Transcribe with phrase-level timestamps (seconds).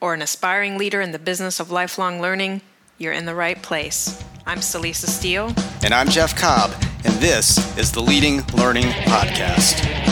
[0.00, 2.62] or an aspiring leader in the business of lifelong learning,
[2.98, 4.22] you're in the right place.
[4.46, 5.54] I'm Celisa Steele.
[5.84, 6.72] And I'm Jeff Cobb,
[7.04, 10.10] and this is the Leading Learning Podcast.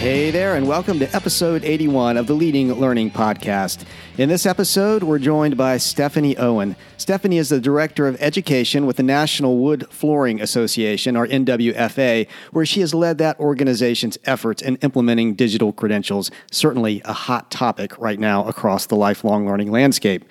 [0.00, 3.84] Hey there, and welcome to episode 81 of the Leading Learning Podcast.
[4.16, 6.76] In this episode, we're joined by Stephanie Owen.
[7.08, 12.66] Stephanie is the Director of Education with the National Wood Flooring Association, or NWFA, where
[12.66, 18.20] she has led that organization's efforts in implementing digital credentials, certainly a hot topic right
[18.20, 20.22] now across the lifelong learning landscape.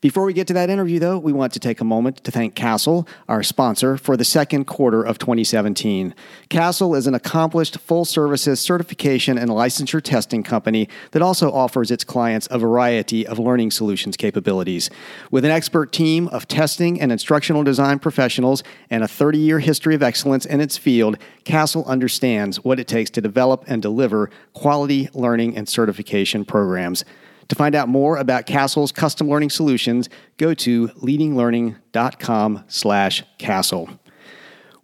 [0.00, 2.54] Before we get to that interview, though, we want to take a moment to thank
[2.54, 6.14] Castle, our sponsor, for the second quarter of 2017.
[6.48, 12.04] Castle is an accomplished full services certification and licensure testing company that also offers its
[12.04, 14.88] clients a variety of learning solutions capabilities.
[15.32, 19.96] With an expert team of testing and instructional design professionals and a 30 year history
[19.96, 25.08] of excellence in its field, Castle understands what it takes to develop and deliver quality
[25.12, 27.04] learning and certification programs.
[27.48, 33.88] To find out more about Castle's custom learning solutions, go to leadinglearning.com slash Castle.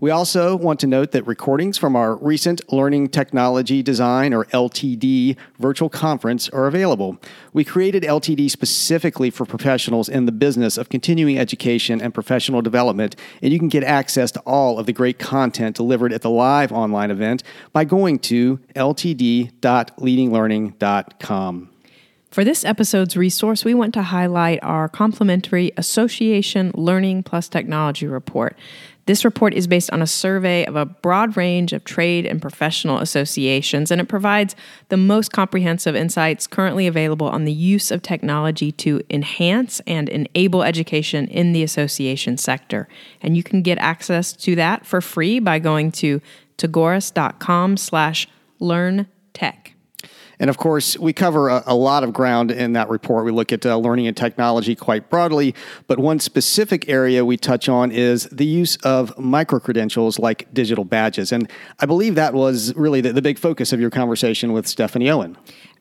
[0.01, 5.37] We also want to note that recordings from our recent Learning Technology Design or LTD
[5.59, 7.17] virtual conference are available.
[7.53, 13.17] We created LTD specifically for professionals in the business of continuing education and professional development,
[13.41, 16.71] and you can get access to all of the great content delivered at the live
[16.73, 17.43] online event
[17.73, 21.71] by going to ltd.leadinglearning.com.
[22.35, 28.59] For this episode's resource, we want to highlight our complimentary Association Learning Plus Technology report.
[29.07, 32.99] This report is based on a survey of a broad range of trade and professional
[32.99, 34.57] associations, and it provides
[34.89, 40.65] the most comprehensive insights currently available on the use of technology to enhance and enable
[40.65, 42.89] education in the association sector.
[43.23, 46.21] And you can get access to that for free by going to
[46.59, 48.27] tagoras.com slash
[48.59, 49.74] learn tech.
[50.39, 53.25] And of course, we cover a, a, lot of ground in that report.
[53.25, 55.55] We look at uh, learning and technology quite broadly,
[55.87, 60.85] but one specific area we touch on is the use of micro credentials like digital
[60.85, 61.33] badges.
[61.33, 61.51] And
[61.81, 65.37] I believe that was really the, the big focus of your conversation with Stephanie Owen.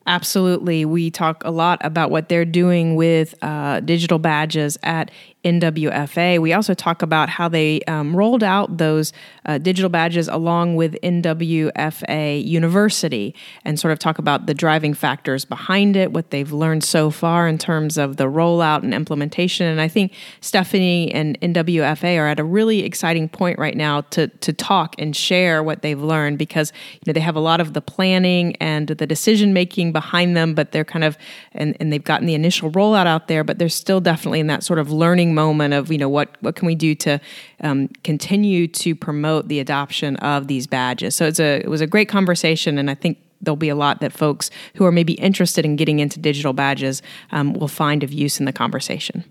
[0.06, 0.84] Absolutely.
[0.84, 5.10] We talk a lot about what they're doing with uh, digital badges at
[5.44, 6.40] NWFA.
[6.40, 9.12] We also talk about how they um, rolled out those
[9.44, 13.34] uh, digital badges along with NWFA University
[13.64, 17.46] and sort of talk about the driving factors behind it, what they've learned so far
[17.46, 19.66] in terms of the rollout and implementation.
[19.66, 24.28] And I think Stephanie and NWFA are at a really exciting point right now to,
[24.28, 27.74] to talk and share what they've learned because you know they have a lot of
[27.74, 31.16] the planning and the decision making behind them, but they're kind of
[31.52, 34.62] and, and they've gotten the initial rollout out there, but they're still definitely in that
[34.62, 37.18] sort of learning moment of you know what what can we do to
[37.62, 41.16] um, continue to promote the adoption of these badges.
[41.16, 44.00] So it's a it was a great conversation, and I think there'll be a lot
[44.00, 48.12] that folks who are maybe interested in getting into digital badges um, will find of
[48.12, 49.24] use in the conversation.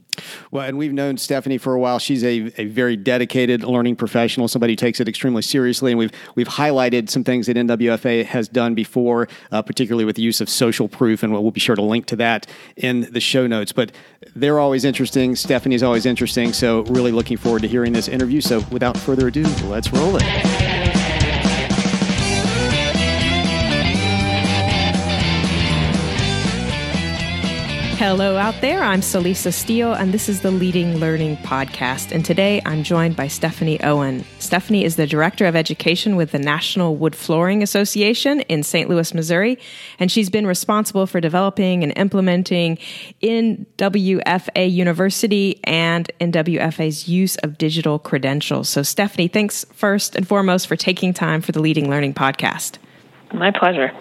[0.52, 2.00] Well, and we've known Stephanie for a while.
[2.00, 5.92] She's a, a very dedicated learning professional, somebody who takes it extremely seriously.
[5.92, 10.22] And we've we've highlighted some things that NWFA has done before, uh, particularly with the
[10.22, 13.20] use of social proof, and we'll, we'll be sure to link to that in the
[13.20, 13.72] show notes.
[13.72, 13.92] But
[14.36, 15.36] they're always interesting.
[15.36, 16.54] Stephanie's always interesting.
[16.54, 18.42] So really looking forward to hearing this interview.
[18.42, 20.73] So without further ado, let's roll it.
[27.98, 28.82] Hello, out there.
[28.82, 32.12] I'm Celisa Steele, and this is the Leading Learning Podcast.
[32.12, 34.26] And today I'm joined by Stephanie Owen.
[34.40, 38.90] Stephanie is the Director of Education with the National Wood Flooring Association in St.
[38.90, 39.60] Louis, Missouri.
[40.00, 42.80] And she's been responsible for developing and implementing
[43.22, 48.70] in WFA University and NWFA's use of digital credentials.
[48.70, 52.80] So, Stephanie, thanks first and foremost for taking time for the Leading Learning Podcast.
[53.34, 53.92] My pleasure.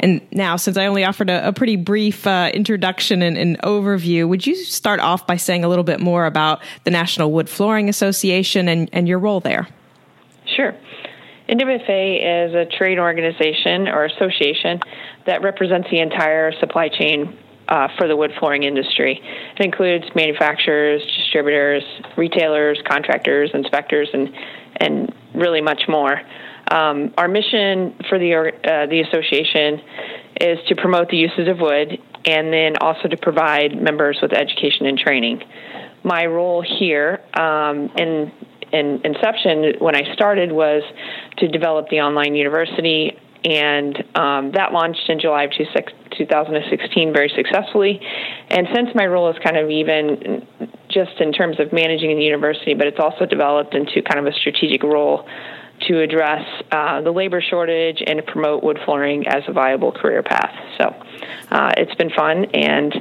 [0.00, 4.26] And now, since I only offered a, a pretty brief uh, introduction and, and, overview,
[4.26, 7.90] would you start off by saying a little bit more about the National Wood Flooring
[7.90, 9.68] Association and, and your role there?
[10.56, 10.74] Sure.
[11.48, 14.80] NWFA is a trade organization or association
[15.26, 17.36] that represents the entire supply chain
[17.68, 19.20] uh, for the wood flooring industry.
[19.58, 21.82] It includes manufacturers, distributors,
[22.16, 24.34] retailers, contractors, inspectors, and
[24.76, 26.20] and really much more.
[26.70, 29.80] Um, our mission for the uh, the association
[30.40, 34.86] is to promote the uses of wood and then also to provide members with education
[34.86, 35.42] and training.
[36.04, 38.32] My role here um, in
[38.72, 40.82] in inception when I started was
[41.38, 48.00] to develop the online university, and um, that launched in July of 2016 very successfully.
[48.50, 50.46] And since my role is kind of even
[50.90, 54.36] just in terms of managing the university, but it's also developed into kind of a
[54.36, 55.26] strategic role
[55.86, 60.54] to address uh, the labor shortage and promote wood flooring as a viable career path.
[60.78, 60.84] So
[61.50, 62.94] uh, it's been fun and.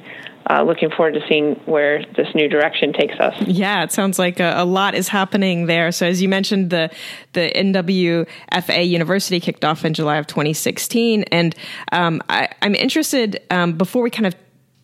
[0.50, 3.35] Uh, looking forward to seeing where this new direction takes us.
[3.45, 5.91] Yeah, it sounds like a, a, lot is happening there.
[5.91, 6.89] So, as you mentioned, the
[7.33, 11.53] the NWFA University kicked off in July of 2016, and
[11.91, 14.35] um, I, am interested um, before we kind of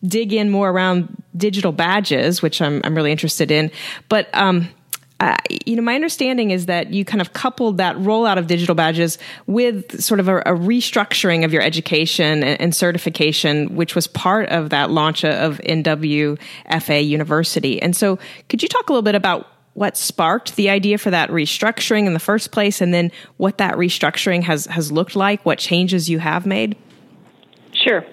[0.06, 3.70] dig in more around digital badges, which I'm I'm really interested in,
[4.10, 4.28] but.
[4.34, 4.68] Um,
[5.24, 5.34] uh,
[5.64, 9.16] you know, my understanding is that you kind of coupled that rollout of digital badges
[9.46, 14.50] with sort of a, a restructuring of your education and, and, certification, which was part
[14.50, 17.80] of that launch of NWFA University.
[17.80, 18.18] And so,
[18.50, 22.12] could you talk a little bit about what sparked the idea for that restructuring in
[22.12, 26.18] the first place, and then what that restructuring has has looked like, what changes you
[26.18, 26.76] have made?
[27.72, 28.04] Sure.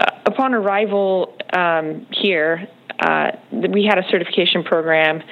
[0.00, 2.66] Uh, upon arrival um, here,
[2.98, 5.22] uh, we had a certification program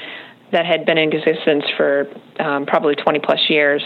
[0.54, 2.06] that had been in existence for
[2.38, 3.82] um, probably 20 plus years.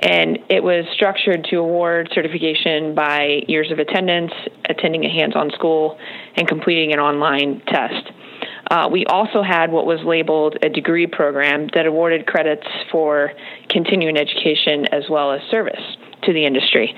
[0.00, 4.32] And it was structured to award certification by years of attendance,
[4.68, 5.96] attending a hands on school,
[6.34, 8.10] and completing an online test.
[8.70, 13.32] Uh, we also had what was labeled a degree program that awarded credits for
[13.68, 15.80] continuing education as well as service
[16.24, 16.94] to the industry.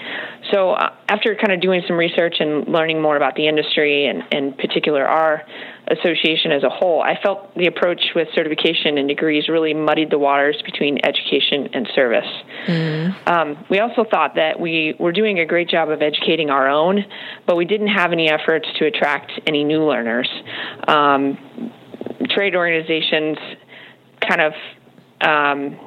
[0.50, 4.22] So, uh, after kind of doing some research and learning more about the industry, and
[4.32, 5.44] in particular our
[5.91, 10.19] association as a whole, I felt the approach with certification and degrees really muddied the
[10.19, 12.29] waters between education and service.
[12.67, 13.29] Mm-hmm.
[13.29, 17.05] Um, we also thought that we were doing a great job of educating our own,
[17.47, 20.29] but we didn't have any efforts to attract any new learners.
[20.87, 21.73] Um,
[22.31, 23.39] trade organizations
[24.21, 24.53] kind of
[25.21, 25.79] um,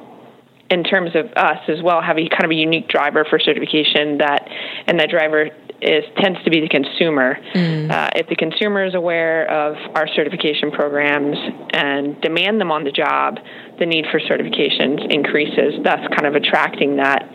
[0.70, 4.18] in terms of us as well have a kind of a unique driver for certification
[4.18, 4.48] that
[4.86, 7.36] and that driver is tends to be the consumer.
[7.54, 7.90] Mm.
[7.90, 11.36] Uh, if the consumer is aware of our certification programs
[11.72, 13.38] and demand them on the job,
[13.78, 17.28] the need for certifications increases, thus kind of attracting that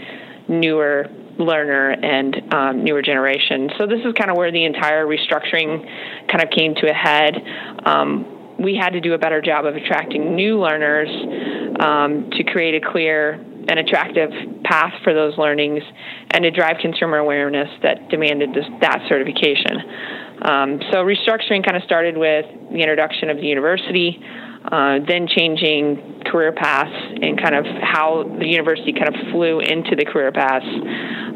[0.47, 1.05] newer
[1.37, 3.69] learner and um, newer generation.
[3.77, 7.35] So this is kind of where the entire restructuring kind of came to a head.
[7.85, 11.07] Um, we had to do a better job of attracting new learners
[11.79, 13.39] um, to create a clear
[13.69, 14.31] and attractive
[14.63, 15.83] path for those learnings
[16.31, 19.77] and to drive consumer awareness that demanded this, that certification.
[20.41, 24.19] Um, so restructuring kind of started with the introduction of the university,
[24.65, 29.95] uh, then changing career paths and kind of how the university kind of flew into
[29.95, 30.65] the career paths,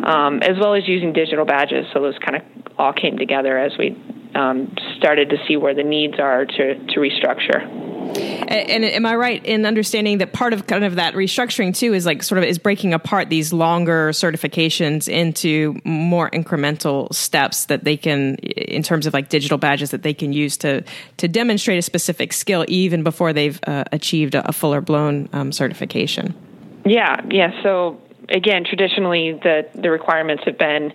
[0.05, 1.85] um, as well as using digital badges.
[1.93, 2.43] So those kind of
[2.77, 3.95] all came together as we
[4.35, 7.82] um, started to see where the needs are to, to restructure.
[8.03, 11.93] And, and, am I right in understanding that part of kind of that restructuring too
[11.93, 17.83] is like sort of is breaking apart these longer certifications into more incremental steps that
[17.83, 20.83] they can, in terms of like digital badges that they can use to
[21.17, 25.51] to demonstrate a specific skill even before they've uh, achieved a, a fuller blown um,
[25.51, 26.33] certification.
[26.85, 27.63] Yeah, yeah.
[27.63, 30.93] So again, traditionally the the requirements have been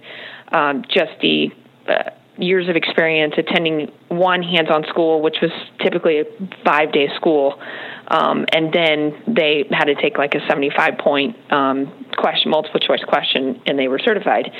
[0.52, 1.50] um, just the
[1.88, 5.50] uh, years of experience attending one hands-on school, which was
[5.82, 6.24] typically a
[6.64, 7.60] five-day school,
[8.08, 13.60] um, and then they had to take like a 75-point um, question, multiple choice question,
[13.66, 14.50] and they were certified.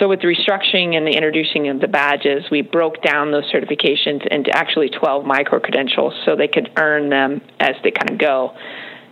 [0.00, 4.26] So with the restructuring and the introducing of the badges, we broke down those certifications
[4.26, 8.54] into actually 12 micro credentials, so they could earn them as they kind of go.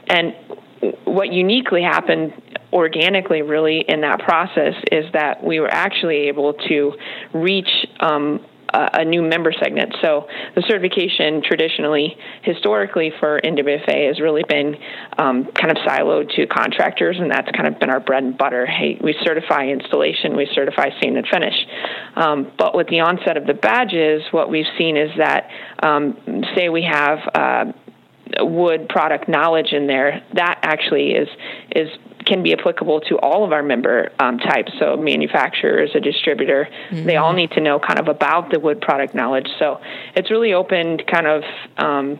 [0.08, 0.34] And
[1.04, 2.32] what uniquely happened
[2.72, 6.92] organically really in that process is that we were actually able to
[7.32, 7.68] reach
[8.00, 8.44] um,
[8.76, 9.94] a, a new member segment.
[10.02, 14.76] So the certification traditionally, historically for NWFA has really been
[15.18, 18.66] um, kind of siloed to contractors, and that's kind of been our bread and butter.
[18.66, 21.54] Hey, we certify installation, we certify stain and finish.
[22.14, 25.48] Um, but with the onset of the badges, what we've seen is that,
[25.82, 27.72] um, say we have uh,
[28.40, 31.28] wood product knowledge in there, that actually is
[31.74, 31.88] is
[32.24, 34.72] can be applicable to all of our member um, types.
[34.80, 37.06] So manufacturers, a distributor, mm-hmm.
[37.06, 39.46] they all need to know kind of about the wood product knowledge.
[39.60, 39.80] So
[40.16, 41.44] it's really opened kind of
[41.78, 42.18] um,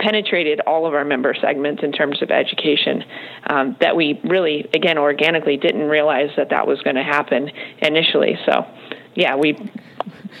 [0.00, 3.04] penetrated all of our member segments in terms of education
[3.46, 7.50] um, that we really, again, organically didn't realize that that was going to happen
[7.80, 8.38] initially.
[8.44, 8.66] So,
[9.14, 9.56] yeah, we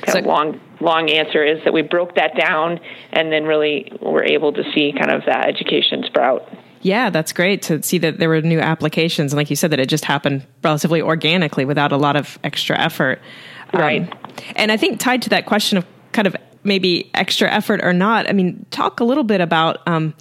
[0.02, 2.80] kind so, long long answer is that we broke that down
[3.12, 6.48] and then really were able to see kind of that education sprout.
[6.80, 9.32] Yeah, that's great to see that there were new applications.
[9.32, 12.78] And like you said, that it just happened relatively organically without a lot of extra
[12.78, 13.20] effort.
[13.74, 14.02] Right.
[14.02, 14.18] Um,
[14.56, 18.28] and I think tied to that question of kind of maybe extra effort or not,
[18.28, 20.14] I mean, talk a little bit about um,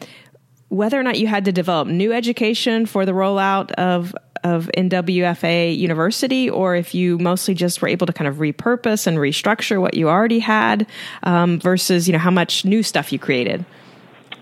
[0.70, 5.77] whether or not you had to develop new education for the rollout of of NWFA
[5.77, 9.94] University, or if you mostly just were able to kind of repurpose and restructure what
[9.94, 10.88] you already had,
[11.24, 13.65] um, versus you know how much new stuff you created.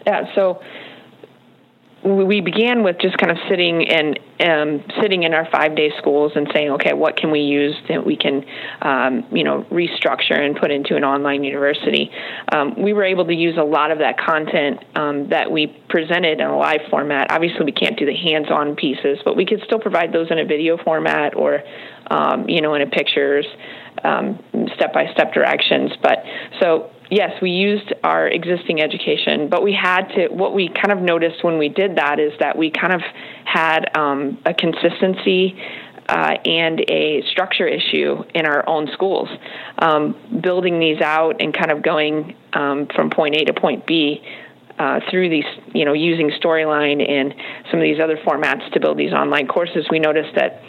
[0.06, 0.62] Yeah, so
[2.06, 6.34] we began with just kind of sitting and um, sitting in our five day schools
[6.36, 8.46] and saying, okay, what can we use that we can,
[8.82, 12.12] um, you know, restructure and put into an online university?
[12.54, 16.40] Um, we were able to use a lot of that content um, that we presented
[16.40, 17.32] in a live format.
[17.32, 20.38] Obviously, we can't do the hands on pieces, but we could still provide those in
[20.38, 21.64] a video format or,
[22.12, 23.48] um, you know, in a pictures,
[24.76, 25.92] step by step directions.
[26.02, 26.24] But
[26.60, 30.28] so yes, we used our existing education, but we had to.
[30.28, 33.02] What we kind of noticed when we did that is that we kind of
[33.46, 35.58] had um, a consistency.
[36.08, 39.28] Uh, and a structure issue in our own schools.
[39.80, 44.22] Um, building these out and kind of going um, from point A to point B
[44.78, 47.34] uh, through these, you know, using Storyline and
[47.72, 50.62] some of these other formats to build these online courses, we noticed that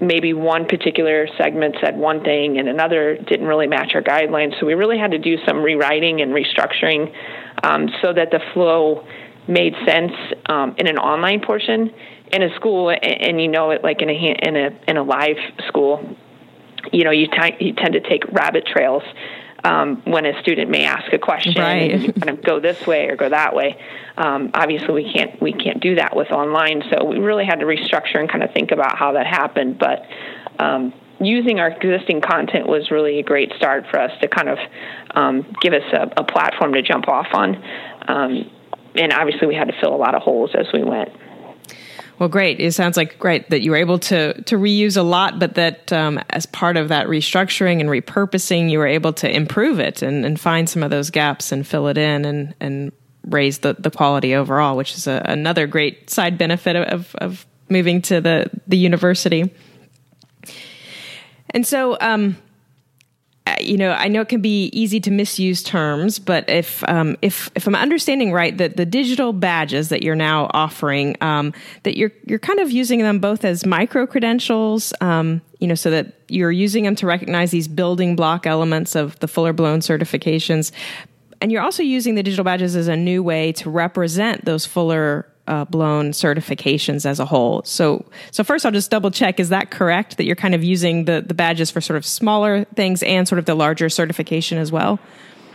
[0.00, 4.58] maybe one particular segment said one thing and another didn't really match our guidelines.
[4.60, 7.12] So we really had to do some rewriting and restructuring
[7.62, 9.06] um, so that the flow
[9.48, 10.12] made sense
[10.46, 11.92] um, in an online portion
[12.32, 15.02] in a school, and, and you know it like in a in a in a
[15.02, 16.16] live school.
[16.92, 19.02] You know, you, t- you tend to take rabbit trails
[19.64, 21.92] um, when a student may ask a question right.
[21.92, 23.76] and kind of go this way or go that way.
[24.16, 27.66] Um, obviously, we can't we can't do that with online, so we really had to
[27.66, 29.78] restructure and kind of think about how that happened.
[29.78, 30.06] But
[30.58, 34.58] um, using our existing content was really a great start for us to kind of
[35.14, 37.56] um, give us a, a, platform to jump off on.
[38.06, 38.50] Um,
[38.94, 41.10] and obviously, we had to fill a lot of holes as we went.
[42.18, 42.58] Well, great.
[42.58, 45.92] It sounds like great that you were able to to reuse a lot, but that
[45.92, 50.24] um, as part of that restructuring and repurposing, you were able to improve it and,
[50.24, 52.92] and find some of those gaps and fill it in and and
[53.24, 58.02] raise the, the quality overall, which is a, another great side benefit of, of moving
[58.02, 59.54] to the the university.
[61.50, 62.36] And so, um,
[63.60, 67.50] you know, I know it can be easy to misuse terms, but if um, if
[67.54, 71.52] if I'm understanding right, that the digital badges that you're now offering, um,
[71.82, 75.90] that you're you're kind of using them both as micro credentials, um, you know, so
[75.90, 80.72] that you're using them to recognize these building block elements of the fuller blown certifications,
[81.40, 85.26] and you're also using the digital badges as a new way to represent those fuller
[85.48, 87.62] uh, blown certifications as a whole.
[87.64, 91.06] So, so first, I'll just double check: is that correct that you're kind of using
[91.06, 94.70] the the badges for sort of smaller things and sort of the larger certification as
[94.70, 95.00] well?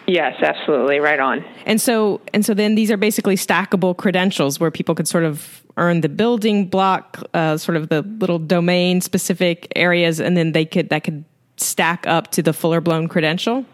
[0.06, 1.46] Yes, absolutely, right on.
[1.66, 5.64] And so, and so then these are basically stackable credentials where people could sort of
[5.78, 10.66] earn the building block, uh, sort of the little domain specific areas, and then they
[10.66, 11.24] could that could
[11.58, 13.66] stack up to the fuller blown credential.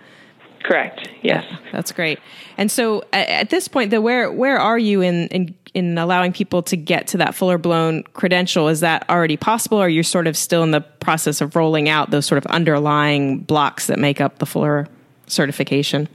[0.63, 1.07] Correct.
[1.21, 2.19] Yes, yeah, that's great.
[2.57, 6.61] And so, at, this point, though, where where are you in, in in allowing people
[6.63, 8.67] to get to that fuller blown credential?
[8.67, 11.87] Is that already possible, or you're you sort of still in the process of rolling
[11.87, 14.87] out those sort of underlying blocks that make up the fuller
[15.27, 16.09] certification?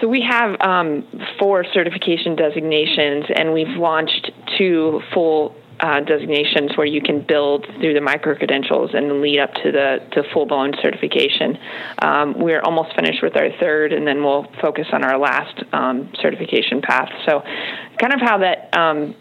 [0.00, 1.04] So we have um,
[1.38, 7.92] four certification designations, and we've launched two full uh, designations where you can build through
[7.92, 11.58] the micro credentials and lead up to the to full blown certification.
[11.98, 16.12] Um, we're almost finished with our third, and then we'll focus on our last um,
[16.20, 17.10] certification path.
[17.26, 17.42] So,
[18.00, 18.76] kind of how that.
[18.76, 19.16] Um,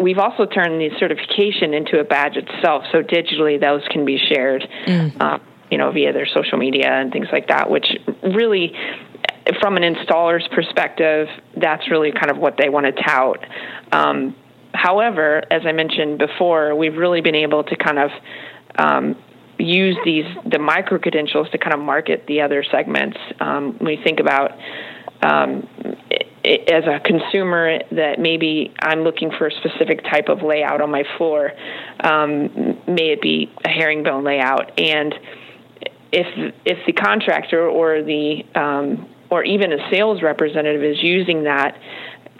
[0.00, 4.62] we've also turned the certification into a badge itself, so digitally those can be shared,
[4.86, 5.20] mm.
[5.20, 5.38] uh,
[5.70, 7.86] you know, via their social media and things like that, which
[8.22, 8.72] really
[9.60, 13.44] from an installer's perspective, that's really kind of what they want to tout.
[13.92, 14.34] Um,
[14.76, 18.10] However, as I mentioned before, we've really been able to kind of
[18.78, 19.16] um,
[19.58, 23.16] use these the micro credentials to kind of market the other segments.
[23.40, 24.52] Um, when you think about
[25.22, 25.66] um,
[26.10, 30.90] it, as a consumer that maybe I'm looking for a specific type of layout on
[30.90, 31.52] my floor,
[32.00, 35.14] um, may it be a herringbone layout, and
[36.12, 41.80] if if the contractor or the um, or even a sales representative is using that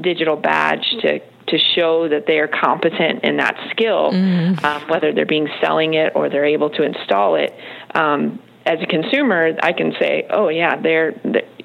[0.01, 4.63] digital badge to to show that they are competent in that skill, mm.
[4.63, 7.55] uh, whether they're being selling it or they're able to install it.
[7.95, 11.13] Um, as a consumer, I can say, "Oh yeah, they're,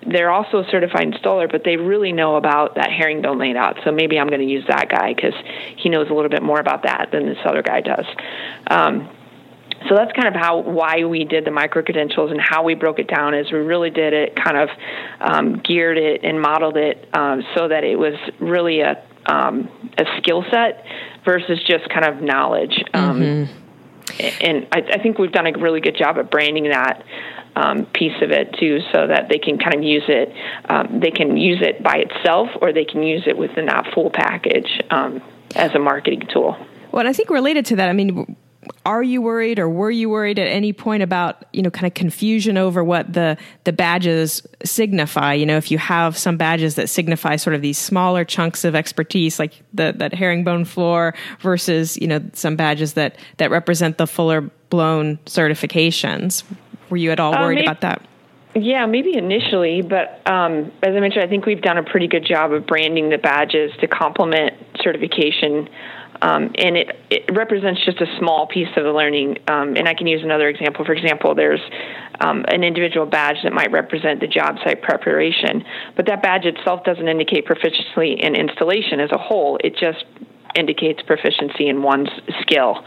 [0.05, 3.79] they're also a certified installer, but they really know about that herringbone layout.
[3.83, 5.33] So maybe I'm going to use that guy because
[5.77, 8.05] he knows a little bit more about that than this other guy does.
[8.67, 9.09] Um,
[9.89, 12.99] so that's kind of how why we did the micro credentials and how we broke
[12.99, 14.69] it down is we really did it kind of
[15.19, 20.05] um, geared it and modeled it um, so that it was really a um, a
[20.17, 20.85] skill set
[21.25, 22.83] versus just kind of knowledge.
[22.93, 23.57] Um, mm-hmm.
[24.41, 27.03] And I, I, think we've done a really good job at branding that
[27.55, 30.33] um, piece of it too, so that they can kind of use it.
[30.69, 34.09] Um, they can use it by itself, or they can use it within that full
[34.09, 34.81] package
[35.55, 36.57] as a marketing tool.
[36.91, 38.35] Well, I think related to that, I mean,
[38.85, 41.93] are you worried or were you worried at any point about you know kind of
[41.93, 45.33] confusion over what the the badges signify?
[45.33, 48.75] You know if you have some badges that signify sort of these smaller chunks of
[48.75, 54.07] expertise like the that herringbone floor versus you know some badges that that represent the
[54.07, 56.43] fuller blown certifications.
[56.89, 58.05] Were you at all uh, worried maybe, about that?
[58.53, 62.25] Yeah, maybe initially, but um, as I mentioned, I think we've done a pretty good
[62.25, 64.53] job of branding the badges to complement
[64.83, 65.69] certification
[66.21, 69.37] um, and it, it represents just a small piece of the learning.
[69.47, 70.85] Um, and I can use another example.
[70.85, 71.61] For example, there's
[72.19, 75.63] um, an individual badge that might represent the job site preparation,
[75.95, 79.57] but that badge itself doesn't indicate proficiency in installation as a whole.
[79.63, 80.05] It just
[80.55, 82.09] indicates proficiency in one's
[82.41, 82.83] skill.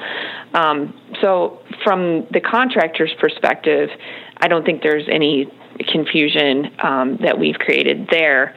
[0.53, 3.89] Um, so, from the contractor's perspective,
[4.37, 5.51] I don't think there's any
[5.91, 8.55] confusion um, that we've created there.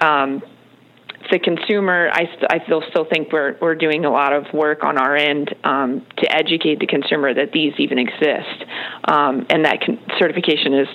[0.00, 0.42] Um,
[1.30, 4.98] the consumer, I, I still still think we're we're doing a lot of work on
[4.98, 8.64] our end um, to educate the consumer that these even exist,
[9.04, 10.88] um, and that con- certification is,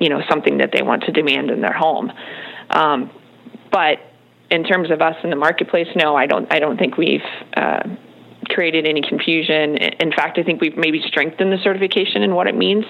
[0.00, 2.12] you know, something that they want to demand in their home.
[2.70, 3.10] Um,
[3.70, 3.98] but
[4.50, 6.52] in terms of us in the marketplace, no, I don't.
[6.52, 7.20] I don't think we've
[7.56, 7.82] uh,
[8.48, 9.76] created any confusion.
[9.76, 12.84] In fact, I think we've maybe strengthened the certification and what it means.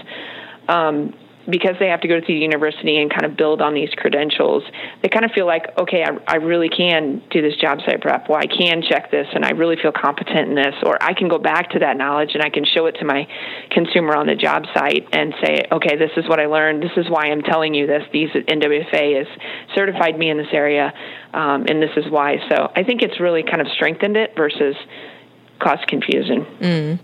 [1.48, 4.62] Because they have to go to the university and kind of build on these credentials,
[5.02, 8.28] they kind of feel like, okay, I, I really can do this job site prep,
[8.28, 11.28] Well, I can check this, and I really feel competent in this, or I can
[11.28, 13.26] go back to that knowledge and I can show it to my
[13.70, 16.82] consumer on the job site and say, okay, this is what I learned.
[16.82, 18.02] This is why I'm telling you this.
[18.12, 19.26] These NWFA has
[19.74, 20.92] certified me in this area,
[21.34, 22.36] um, and this is why.
[22.50, 24.76] So I think it's really kind of strengthened it versus
[25.62, 26.44] caused confusion.
[26.60, 26.98] Mm.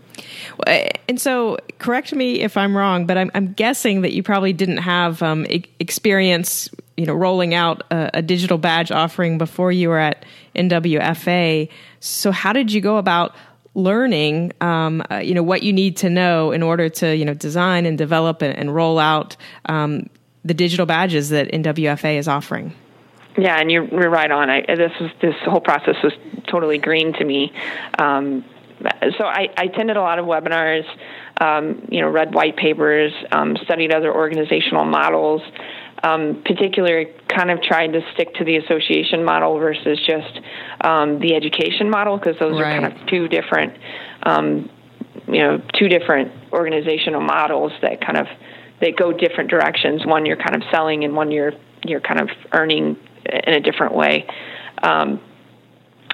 [1.08, 4.78] And so, correct me if I'm wrong, but I'm, I'm guessing that you probably didn't
[4.78, 5.46] have um,
[5.78, 10.24] experience, you know, rolling out a, a, digital badge offering before you were at
[10.56, 11.68] NWFA.
[12.00, 13.34] So, how did you go about
[13.74, 17.34] learning, um, uh, you know, what you need to know in order to, you know,
[17.34, 20.10] design and develop and, and roll out um,
[20.44, 22.74] the digital badges that NWFA is offering?
[23.38, 24.50] Yeah, and you're, you're right on.
[24.50, 26.12] I, this was this whole process was
[26.48, 27.52] totally green to me.
[27.96, 28.44] Um,
[29.16, 30.84] so I, I, attended a lot of webinars,
[31.40, 35.42] um, you know, read white papers, um, studied other organizational models.
[36.00, 40.40] Um, particularly, kind of tried to stick to the association model versus just
[40.80, 42.76] um, the education model because those right.
[42.76, 43.76] are kind of two different,
[44.22, 44.70] um,
[45.26, 48.28] you know, two different organizational models that kind of
[48.80, 50.06] they go different directions.
[50.06, 51.52] One you're kind of selling, and one you're
[51.84, 52.96] you're kind of earning
[53.28, 54.26] in a different way.
[54.82, 55.20] Um,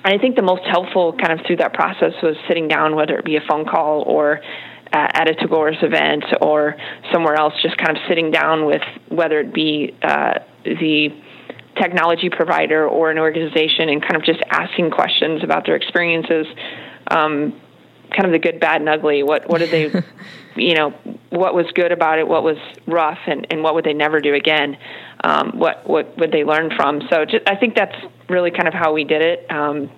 [0.05, 3.25] I think the most helpful kind of through that process was sitting down, whether it
[3.25, 4.41] be a phone call or
[4.93, 6.77] uh, at a Tagoras event or
[7.11, 11.09] somewhere else, just kind of sitting down with whether it be uh, the
[11.81, 16.47] technology provider or an organization and kind of just asking questions about their experiences,
[17.11, 17.61] um,
[18.11, 19.23] kind of the good, bad, and ugly.
[19.23, 20.03] What what did they,
[20.63, 20.91] you know,
[21.31, 22.29] what was good about it?
[22.29, 24.77] What was rough, and, and what would they never do again?
[25.25, 27.01] Um, what what would they learn from?
[27.11, 27.97] So just, I think that's
[28.29, 29.51] really kind of how we did it.
[29.51, 29.91] Um,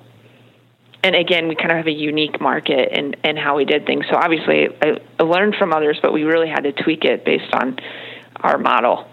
[1.03, 4.05] and again, we kind of have a unique market and and how we did things.
[4.09, 7.53] So obviously, I, I learned from others, but we really had to tweak it based
[7.53, 7.77] on
[8.37, 9.09] our model.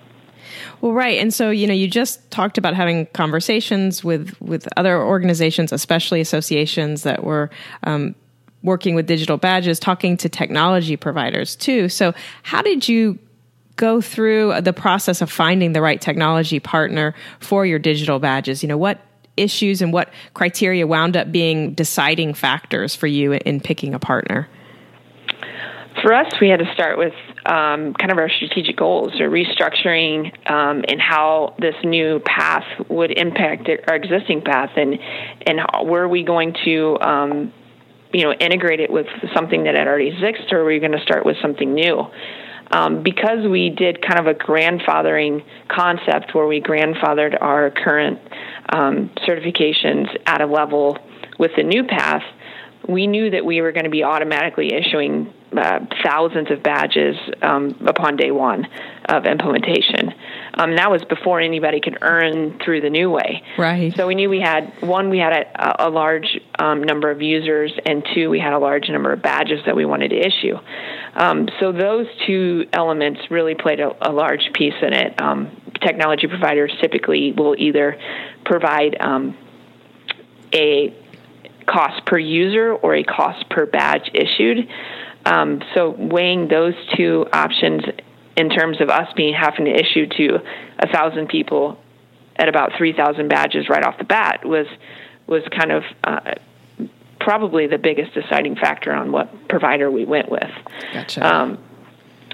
[0.81, 5.01] Well, right, and so you know, you just talked about having conversations with with other
[5.01, 7.49] organizations, especially associations that were
[7.83, 8.13] um,
[8.61, 11.89] working with digital badges, talking to technology providers too.
[11.89, 13.17] So, how did you
[13.75, 18.63] go through the process of finding the right technology partner for your digital badges?
[18.63, 19.01] You know, what
[19.37, 24.47] issues and what criteria wound up being deciding factors for you in picking a partner?
[26.01, 27.13] For us, we had to start with
[27.45, 33.11] um, kind of our strategic goals or restructuring um, and how this new path would
[33.11, 34.99] impact our existing path, and
[35.45, 37.53] and how, were we going to um,
[38.11, 41.01] you know integrate it with something that had already exists, or were we going to
[41.01, 42.07] start with something new?
[42.73, 48.19] Um, because we did kind of a grandfathering concept where we grandfathered our current
[48.69, 50.97] um, certifications at a level
[51.37, 52.23] with the new path,
[52.87, 57.75] we knew that we were going to be automatically issuing uh, thousands of badges um,
[57.85, 58.67] upon day one
[59.07, 60.11] of implementation.
[60.55, 63.43] Um, that was before anybody could earn through the new way.
[63.57, 63.95] Right.
[63.95, 67.71] So we knew we had one, we had a, a large um, number of users,
[67.85, 70.57] and two, we had a large number of badges that we wanted to issue.
[71.15, 75.21] Um, so those two elements really played a, a large piece in it.
[75.21, 77.97] Um, technology providers typically will either
[78.45, 79.37] provide um,
[80.53, 80.93] a
[81.67, 84.67] cost per user or a cost per badge issued.
[85.25, 87.83] Um, so weighing those two options
[88.35, 90.39] in terms of us being having to issue to
[90.79, 91.79] a thousand people
[92.35, 94.67] at about three thousand badges right off the bat was
[95.27, 96.33] was kind of uh,
[97.23, 100.51] probably the biggest deciding factor on what provider we went with.
[100.93, 101.25] Gotcha.
[101.25, 101.57] Um,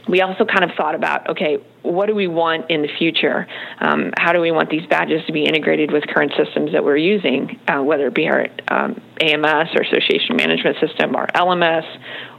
[0.07, 3.47] we also kind of thought about okay, what do we want in the future?
[3.79, 6.97] Um, how do we want these badges to be integrated with current systems that we're
[6.97, 11.85] using, uh, whether it be our um, AMS or Association Management System, our LMS,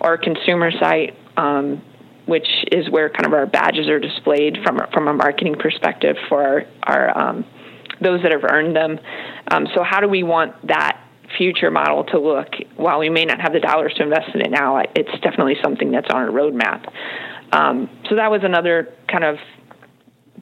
[0.00, 1.80] or consumer site, um,
[2.26, 6.42] which is where kind of our badges are displayed from from a marketing perspective for
[6.42, 7.44] our, our um,
[8.00, 8.98] those that have earned them.
[9.50, 11.00] Um, so, how do we want that
[11.36, 12.48] future model to look?
[12.76, 15.90] While we may not have the dollars to invest in it now, it's definitely something
[15.90, 16.90] that's on our roadmap.
[17.52, 19.36] Um, so that was another kind of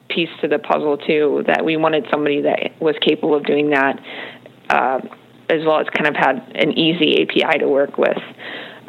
[0.09, 1.43] piece to the puzzle too.
[1.47, 3.99] That we wanted somebody that was capable of doing that,
[4.69, 4.99] uh,
[5.49, 8.17] as well as kind of had an easy API to work with.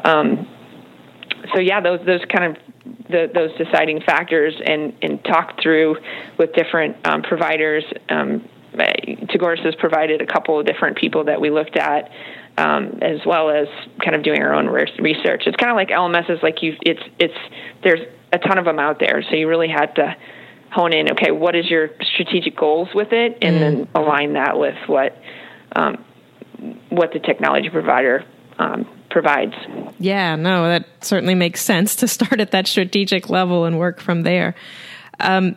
[0.04, 0.48] Um,
[1.54, 2.62] so yeah, those those kind of
[3.08, 5.96] the, those deciding factors and and talked through
[6.38, 7.84] with different um, providers.
[8.08, 12.10] Um, Tagoras has provided a couple of different people that we looked at
[12.60, 13.68] um, as well as
[14.04, 15.42] kind of doing our own research.
[15.46, 16.76] It's kind of like LMS is like you.
[16.82, 17.34] It's it's
[17.82, 18.00] there's
[18.32, 20.16] a ton of them out there, so you really had to
[20.70, 21.12] hone in.
[21.12, 23.60] Okay, what is your strategic goals with it, and mm.
[23.60, 25.16] then align that with what
[25.74, 26.04] um,
[26.90, 28.24] what the technology provider
[28.58, 29.54] um, provides.
[29.98, 34.22] Yeah, no, that certainly makes sense to start at that strategic level and work from
[34.22, 34.54] there.
[35.18, 35.56] Um,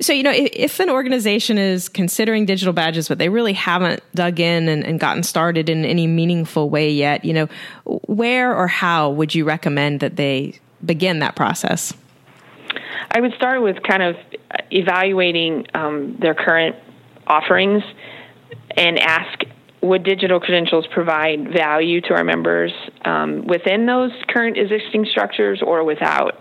[0.00, 4.38] so, you know, if an organization is considering digital badges, but they really haven't dug
[4.40, 7.48] in and, and, gotten started in any meaningful way yet, you know,
[7.84, 11.94] where or how would you recommend that they begin that process?
[13.10, 14.16] I would start with kind of
[14.70, 16.76] evaluating um, their current
[17.26, 17.82] offerings
[18.76, 19.44] and ask
[19.82, 22.72] would digital credentials provide value to our members
[23.04, 26.38] um, within those current existing structures or without?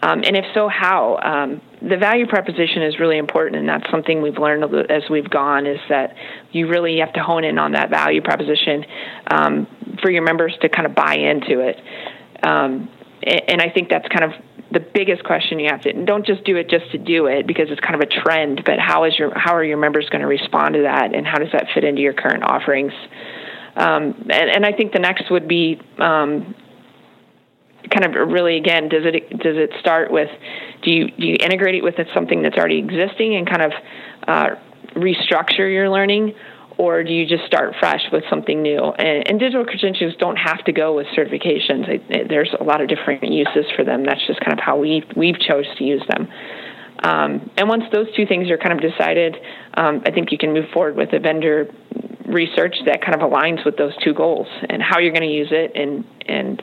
[0.00, 1.60] Um, and if so, how?
[1.88, 5.66] The value proposition is really important, and that's something we've learned as we've gone.
[5.66, 6.16] Is that
[6.52, 8.84] you really have to hone in on that value proposition
[9.30, 9.66] um,
[10.00, 11.80] for your members to kind of buy into it.
[12.42, 12.88] Um,
[13.22, 14.32] and I think that's kind of
[14.70, 15.92] the biggest question you have to.
[16.04, 18.62] Don't just do it just to do it because it's kind of a trend.
[18.64, 21.38] But how is your how are your members going to respond to that, and how
[21.38, 22.92] does that fit into your current offerings?
[23.76, 26.54] Um, and, and, I think the next would be um,
[27.90, 30.28] kind of really again does it does it start with
[30.82, 33.72] do you do you integrate it with something that's already existing and kind of
[34.26, 34.48] uh,
[34.94, 36.34] restructure your learning?
[36.76, 38.82] Or do you just start fresh with something new?
[38.82, 41.88] And, and digital credentials don't have to go with certifications.
[41.88, 44.04] It, it, there's a lot of different uses for them.
[44.04, 46.28] That's just kind of how we we've chose to use them.
[47.04, 49.36] Um, and once those two things are kind of decided
[49.74, 51.68] um, i think you can move forward with a vendor
[52.24, 55.50] research that kind of aligns with those two goals and how you're going to use
[55.50, 56.62] it and and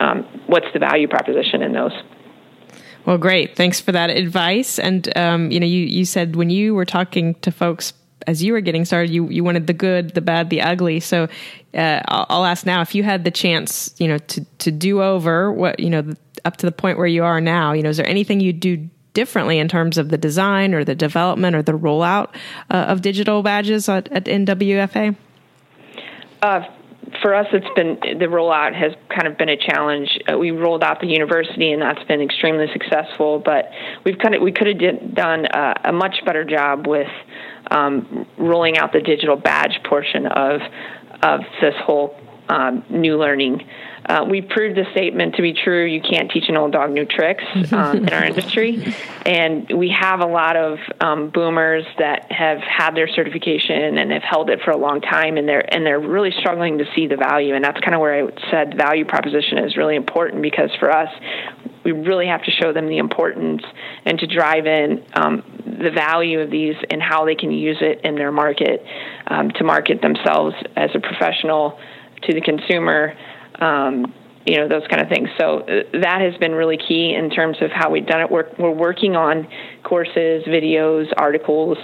[0.00, 1.92] um, what's the value proposition in those.
[3.06, 3.56] Well, great.
[3.56, 4.78] Thanks for that advice.
[4.78, 7.92] And um, you know, you you said when you were talking to folks
[8.26, 11.00] as you were getting started, you you wanted the good, the bad, the ugly.
[11.00, 11.24] So
[11.74, 15.02] uh, I'll, I'll, ask now if you had the chance, you know, to to do
[15.02, 16.12] over what you know
[16.44, 17.72] up to the point where you are now.
[17.72, 20.94] You know, is there anything you'd do differently in terms of the design or the
[20.94, 22.28] development or the rollout
[22.70, 25.16] uh, of digital badges at, at NWFA?
[26.42, 26.64] Uh,
[27.22, 30.18] for us, it's been the rollout has kind of been a challenge.
[30.30, 33.38] Uh, we rolled out the university, and that's been extremely successful.
[33.38, 33.70] But
[34.04, 37.08] we've kind of we could have did, done a, a, much better job with
[37.70, 40.60] um, rolling out the digital badge portion of
[41.22, 42.14] of this whole
[42.48, 43.66] um, new learning
[44.06, 45.84] uh, we proved the statement to be true.
[45.84, 48.94] You can't teach an old dog new tricks um, in our industry,
[49.26, 54.22] and we have a lot of um, boomers that have had their certification and have
[54.22, 57.16] held it for a long time, and they're and they're really struggling to see the
[57.16, 57.54] value.
[57.54, 61.10] And that's kind of where I said value proposition is really important because for us,
[61.84, 63.62] we really have to show them the importance
[64.04, 68.00] and to drive in um, the value of these and how they can use it
[68.04, 68.84] in their market
[69.26, 71.78] um, to market themselves as a professional
[72.22, 73.14] to the consumer
[73.60, 74.12] um,
[74.46, 75.28] you know those kind of things.
[75.38, 78.30] So uh, that has been really key in terms of how we've done it.
[78.30, 79.46] We're, we're working on
[79.82, 81.78] courses, videos, articles,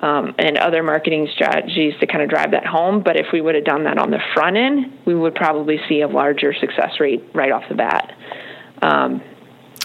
[0.00, 3.02] um, and other marketing strategies to kind of drive that home.
[3.02, 6.02] But if we would have done that on the front end, we would probably see
[6.02, 8.16] a larger success rate right off the bat.
[8.80, 9.20] Um,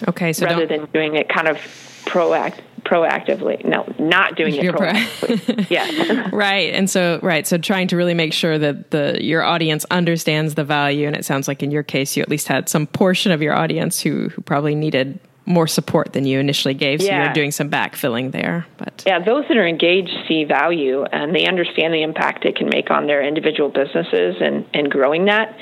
[0.07, 1.57] okay, so rather than doing it kind of
[2.05, 3.63] proact proactively.
[3.65, 5.55] No, not doing it You're proactively.
[5.55, 6.29] Pro- yeah.
[6.31, 6.73] right.
[6.73, 7.45] And so right.
[7.47, 11.07] So trying to really make sure that the your audience understands the value.
[11.07, 13.55] And it sounds like in your case you at least had some portion of your
[13.55, 17.01] audience who who probably needed more support than you initially gave.
[17.01, 17.25] So yeah.
[17.25, 18.65] you're doing some backfilling there.
[18.77, 22.69] But yeah, those that are engaged see value and they understand the impact it can
[22.69, 25.57] make on their individual businesses and, and growing that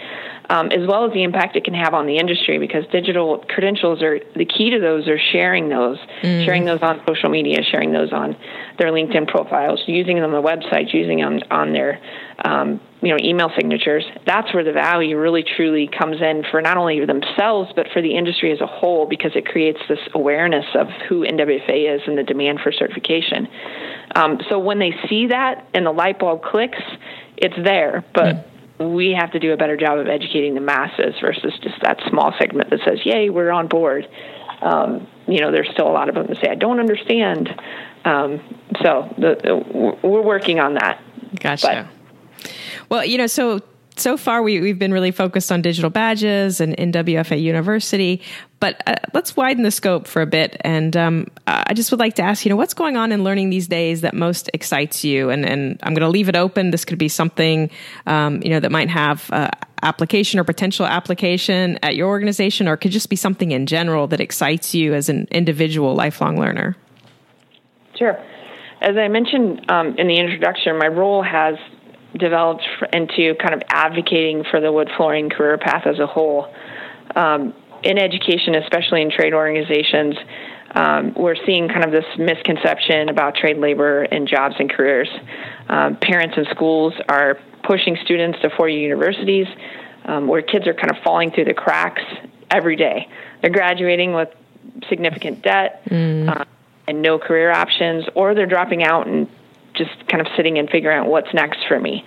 [0.51, 4.01] um, as well as the impact it can have on the industry because digital credentials
[4.01, 6.43] are the key to those are sharing those, mm.
[6.43, 8.35] sharing those on social media, sharing those on
[8.77, 12.01] their LinkedIn profiles, using them on the websites, using them on their
[12.43, 14.03] um, you know email signatures.
[14.25, 18.17] That's where the value really truly comes in for not only themselves but for the
[18.17, 22.23] industry as a whole because it creates this awareness of who NWFA is and the
[22.23, 23.47] demand for certification.
[24.15, 26.81] Um, so when they see that and the light bulb clicks,
[27.37, 28.35] it's there, but.
[28.35, 28.50] Mm
[28.89, 32.33] we have to do a better job of educating the masses versus just that small
[32.39, 34.07] segment that says, "Yay, we're on board."
[34.61, 37.49] Um, you know, there's still a lot of them that say, "I don't understand."
[38.03, 38.41] Um,
[38.81, 41.01] so the, the, we're working on that.
[41.39, 41.89] Gotcha.
[42.41, 42.53] But,
[42.89, 43.61] well, you know, so
[43.95, 48.21] so far we, we've been really focused on digital badges and NWFA University,
[48.61, 50.55] but uh, let's widen the scope for a bit.
[50.61, 53.49] And um, I just would like to ask, you know, what's going on in learning
[53.49, 55.31] these days that most excites you?
[55.31, 56.71] And, and I'm going to leave it open.
[56.71, 57.69] This could be something,
[58.05, 59.49] um, you know, that might have uh,
[59.81, 64.21] application or potential application at your organization, or could just be something in general that
[64.21, 66.77] excites you as an individual lifelong learner.
[67.97, 68.23] Sure.
[68.79, 71.55] As I mentioned um, in the introduction, my role has
[72.17, 76.53] developed into kind of advocating for the wood flooring career path as a whole.
[77.15, 80.15] Um, in education, especially in trade organizations,
[80.73, 85.09] um, we're seeing kind of this misconception about trade labor and jobs and careers.
[85.67, 89.47] Um, parents and schools are pushing students to four year universities
[90.05, 92.01] um, where kids are kind of falling through the cracks
[92.49, 93.07] every day.
[93.41, 94.29] They're graduating with
[94.89, 96.29] significant debt mm.
[96.29, 96.45] uh,
[96.87, 99.27] and no career options, or they're dropping out and
[99.73, 102.05] just kind of sitting and figuring out what's next for me.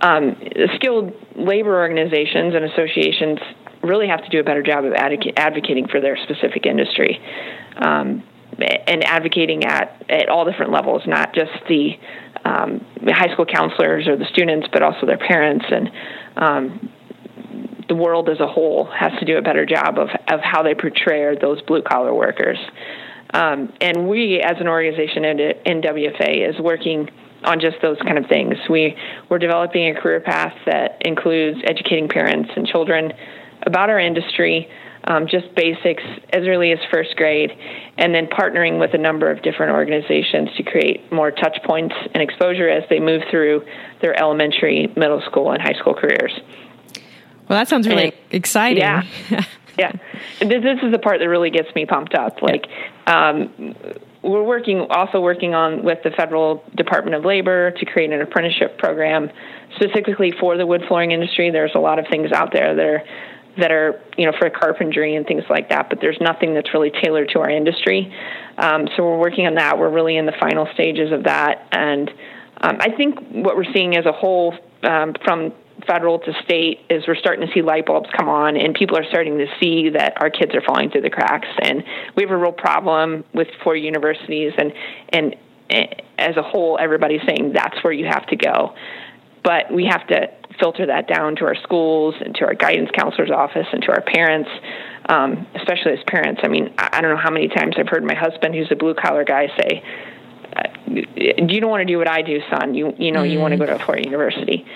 [0.00, 0.36] Um,
[0.76, 3.38] skilled labor organizations and associations
[3.82, 7.20] really have to do a better job of advocating for their specific industry
[7.76, 8.22] um,
[8.86, 11.92] and advocating at, at all different levels, not just the,
[12.44, 15.90] um, high school counselors or the students, but also their parents and
[16.36, 16.90] um,
[17.88, 20.74] the world as a whole has to do a better job of, of how they
[20.74, 22.58] portray those blue collar workers.
[23.32, 27.10] Um, and we, as an organization NWFA, is working
[27.44, 28.56] on just those kind of things.
[28.68, 28.96] We
[29.28, 33.12] we're developing a career path that includes educating parents and children
[33.68, 34.68] about our industry,
[35.04, 36.02] um, just basics
[36.32, 37.52] as early as first grade,
[37.96, 42.22] and then partnering with a number of different organizations to create more touch points and
[42.22, 43.64] exposure as they move through
[44.02, 46.32] their elementary, middle school, and high school careers.
[47.48, 48.82] Well, that sounds really and, exciting.
[48.82, 49.04] Yeah.
[49.78, 49.92] yeah.
[50.40, 52.42] This, this is the part that really gets me pumped up.
[52.42, 52.66] Like,
[53.06, 53.74] um,
[54.22, 58.76] we're working also working on with the federal Department of Labor to create an apprenticeship
[58.76, 59.30] program
[59.76, 61.50] specifically for the wood flooring industry.
[61.50, 63.02] There's a lot of things out there that are
[63.58, 66.90] that are you know for carpentry and things like that, but there's nothing that's really
[66.90, 68.12] tailored to our industry.
[68.56, 69.78] Um, so we're working on that.
[69.78, 72.10] We're really in the final stages of that, and
[72.60, 75.52] um, I think what we're seeing as a whole um, from
[75.86, 79.04] federal to state is we're starting to see light bulbs come on and people are
[79.08, 81.84] starting to see that our kids are falling through the cracks and
[82.16, 84.72] we have a real problem with four universities and
[85.10, 85.36] and
[86.18, 88.74] as a whole everybody's saying that's where you have to go
[89.42, 93.30] but we have to filter that down to our schools and to our guidance counselor's
[93.30, 94.50] office and to our parents
[95.08, 98.14] um, especially as parents i mean i don't know how many times i've heard my
[98.14, 99.82] husband who's a blue collar guy say
[100.56, 102.74] uh, you don't want to do what I do, son.
[102.74, 103.32] You you know mm-hmm.
[103.32, 104.66] you want to go to a four university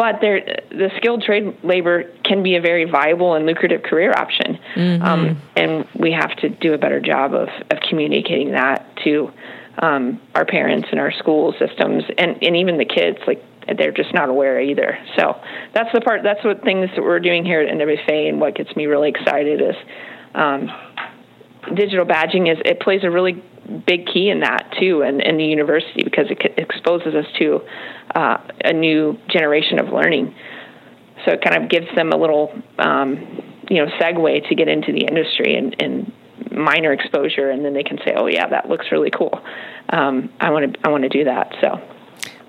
[0.00, 4.58] but the skilled trade labor can be a very viable and lucrative career option.
[4.74, 5.02] Mm-hmm.
[5.02, 9.30] Um, and we have to do a better job of, of communicating that to
[9.76, 13.18] um, our parents and our school systems and, and even the kids.
[13.26, 13.44] Like
[13.76, 14.98] they're just not aware either.
[15.16, 15.40] So
[15.74, 16.22] that's the part.
[16.22, 19.60] That's what things that we're doing here at NWFA, and what gets me really excited
[19.60, 19.76] is
[20.34, 20.70] um,
[21.74, 22.50] digital badging.
[22.50, 23.42] Is it plays a really
[23.86, 27.60] big key in that too, and in, in the university because it exposes us to
[28.14, 30.34] uh, a new generation of learning.
[31.24, 34.92] So it kind of gives them a little, um, you know, segue to get into
[34.92, 36.12] the industry and, and
[36.50, 39.40] minor exposure, and then they can say, "Oh yeah, that looks really cool.
[39.90, 41.80] Um, I want to I want to do that." So.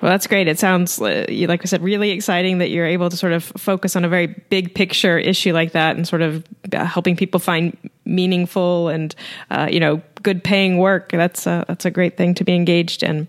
[0.02, 0.48] Well, that's great.
[0.48, 3.96] It sounds, uh, like I said, really exciting that you're able to sort of focus
[3.96, 7.78] on a very big picture issue like that and sort of uh, helping people find
[8.04, 9.14] meaningful and,
[9.52, 11.12] uh, you know, good paying work.
[11.12, 13.28] That's a, that's a great thing to be engaged in.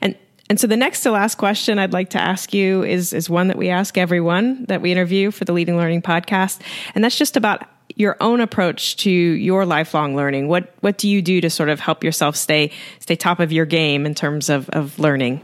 [0.00, 0.16] And
[0.50, 3.48] and so the next to last question I'd like to ask you is is one
[3.48, 6.62] that we ask everyone that we interview for the Leading Learning podcast,
[6.94, 10.48] and that's just about your own approach to your lifelong learning.
[10.48, 13.66] What what do you do to sort of help yourself stay stay top of your
[13.66, 15.42] game in terms of, of learning?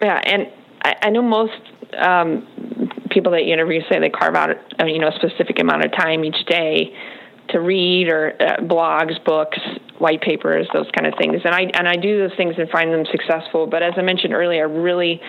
[0.00, 0.48] Yeah, and
[0.82, 1.60] I, I know most
[1.96, 2.46] um,
[3.10, 5.92] people that you interview say they carve out a, you know a specific amount of
[5.92, 6.94] time each day
[7.48, 9.58] to read or uh, blogs, books,
[10.00, 11.42] white papers, those kind of things.
[11.44, 13.66] And I and I do those things and find them successful.
[13.66, 15.20] But as I mentioned earlier, I really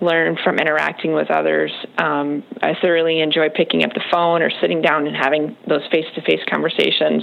[0.00, 1.72] learn from interacting with others.
[1.96, 6.40] Um, I thoroughly enjoy picking up the phone or sitting down and having those face-to-face
[6.50, 7.22] conversations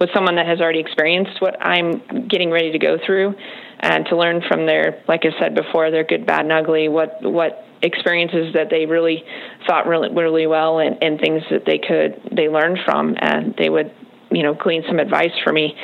[0.00, 3.34] with someone that has already experienced what I'm getting ready to go through,
[3.80, 6.88] and to learn from their, like I said before, their good, bad, and ugly.
[6.88, 9.22] What what experiences that they really
[9.66, 13.68] thought really really well and, and things that they could they learned from and they
[13.68, 13.92] would
[14.30, 15.76] you know glean some advice for me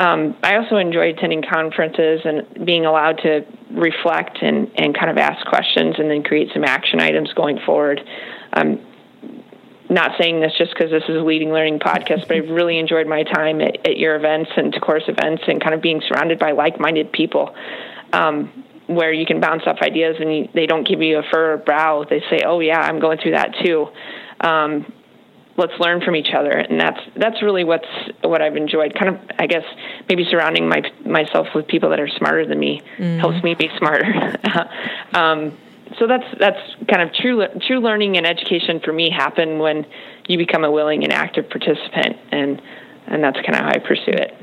[0.00, 5.18] um, I also enjoy attending conferences and being allowed to reflect and, and kind of
[5.18, 8.00] ask questions and then create some action items going forward.
[8.54, 8.80] Um,
[9.90, 13.06] not saying this just because this is a leading learning podcast, but I've really enjoyed
[13.08, 16.52] my time at, at your events and Tagoras events and kind of being surrounded by
[16.52, 17.54] like-minded people.
[18.12, 21.64] Um, where you can bounce off ideas and you, they don't give you a furrowed
[21.64, 22.04] brow.
[22.08, 23.86] They say, "Oh yeah, I'm going through that too."
[24.40, 24.92] Um,
[25.60, 27.86] let's learn from each other, and that's that's really what's
[28.22, 28.94] what I've enjoyed.
[28.98, 29.64] Kind of, I guess,
[30.08, 33.18] maybe surrounding my myself with people that are smarter than me mm.
[33.18, 34.34] helps me be smarter.
[35.14, 35.56] um,
[35.98, 39.86] so that's that's kind of true true learning and education for me happen when
[40.28, 42.62] you become a willing and active participant, and
[43.06, 44.36] and that's kind of how I pursue it.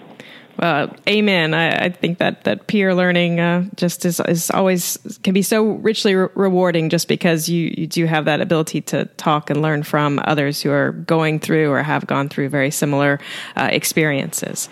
[0.59, 1.53] Uh, amen.
[1.53, 5.63] I, I, think that that peer learning uh, just is, is always can be so
[5.63, 9.83] richly re- rewarding, just because you you do have that ability to talk and learn
[9.83, 13.19] from others who are going through or have gone through very similar
[13.55, 14.67] uh, experiences.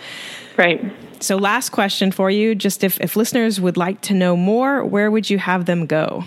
[0.58, 0.82] Right.
[1.20, 5.12] So, last question for you: just if if listeners would like to know more, where
[5.12, 6.24] would you have them go?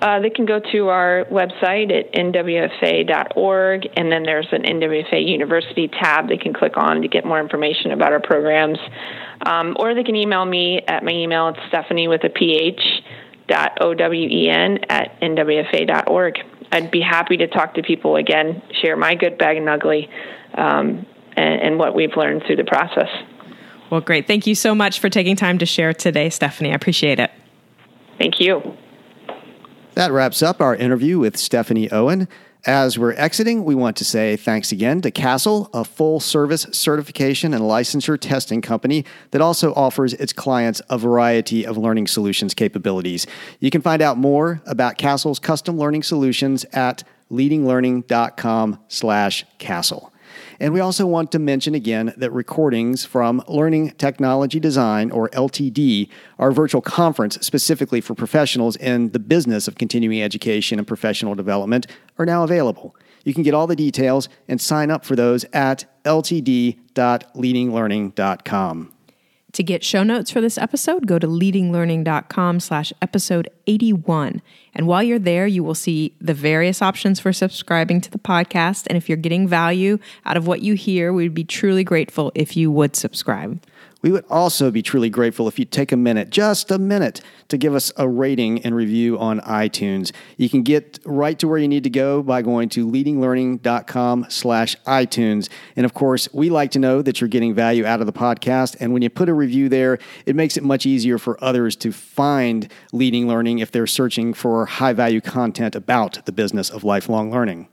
[0.00, 5.88] Uh, they can go to our website at nwfa.org, and then there's an NWFA University
[5.88, 8.78] tab they can click on to get more information about our programs.
[9.44, 11.48] Um, or they can email me at my email.
[11.48, 12.80] It's Stephanie with a PH
[13.48, 16.38] dot O-W-E-N at nwfa.org.
[16.70, 20.08] I'd be happy to talk to people again, share my good, bad, and ugly,
[20.54, 21.06] um,
[21.38, 23.08] and, and what we've learned through the process.
[23.90, 24.26] Well, great.
[24.26, 26.72] Thank you so much for taking time to share today, Stephanie.
[26.72, 27.30] I appreciate it.
[28.18, 28.76] Thank you.
[29.94, 32.28] That wraps up our interview with Stephanie Owen.
[32.66, 37.54] As we're exiting, we want to say thanks again to Castle, a full service certification
[37.54, 43.26] and licensure testing company that also offers its clients a variety of learning solutions capabilities.
[43.60, 50.12] You can find out more about Castle's custom learning solutions at leadinglearning.com slash Castle.
[50.60, 56.08] And we also want to mention again that recordings from Learning Technology Design, or LTD,
[56.38, 61.86] our virtual conference specifically for professionals in the business of continuing education and professional development,
[62.18, 62.96] are now available.
[63.24, 68.92] You can get all the details and sign up for those at ltd.leadinglearning.com.
[69.58, 74.40] To get show notes for this episode, go to leadinglearning.com slash episode 81.
[74.72, 78.86] And while you're there, you will see the various options for subscribing to the podcast.
[78.86, 82.56] And if you're getting value out of what you hear, we'd be truly grateful if
[82.56, 83.60] you would subscribe.
[84.00, 87.58] We would also be truly grateful if you take a minute, just a minute, to
[87.58, 90.12] give us a rating and review on iTunes.
[90.36, 94.76] You can get right to where you need to go by going to leadinglearning.com slash
[94.86, 95.48] iTunes.
[95.74, 98.76] And of course, we like to know that you're getting value out of the podcast.
[98.78, 101.90] And when you put a review there, it makes it much easier for others to
[101.90, 107.32] find Leading Learning if they're searching for high value content about the business of lifelong
[107.32, 107.68] learning.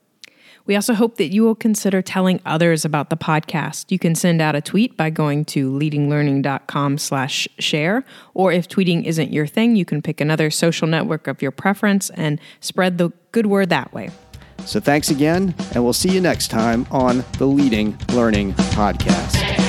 [0.66, 3.92] We also hope that you will consider telling others about the podcast.
[3.92, 9.04] You can send out a tweet by going to leadinglearning.com slash share, or if tweeting
[9.04, 13.12] isn't your thing, you can pick another social network of your preference and spread the
[13.32, 14.10] good word that way.
[14.66, 19.65] So thanks again, and we'll see you next time on the Leading Learning Podcast.